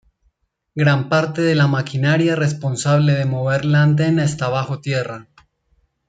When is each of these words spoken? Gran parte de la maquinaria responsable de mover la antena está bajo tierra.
Gran 0.73 1.09
parte 1.09 1.43
de 1.43 1.53
la 1.53 1.67
maquinaria 1.67 2.35
responsable 2.35 3.13
de 3.13 3.25
mover 3.25 3.65
la 3.65 3.83
antena 3.83 4.23
está 4.23 4.49
bajo 4.49 4.79
tierra. 4.81 5.27